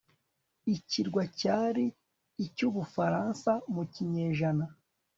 [0.73, 1.85] iki kirwa cyari
[2.45, 4.65] icy'ubufaransa mu kinyejana